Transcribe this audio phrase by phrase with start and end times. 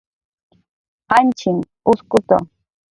[1.09, 2.37] janchinh uskutu